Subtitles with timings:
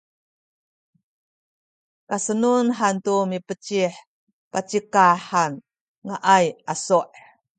[2.09, 3.93] kasenun hantu mipecih
[4.51, 5.51] pacikah han
[6.07, 6.99] ngaay asu’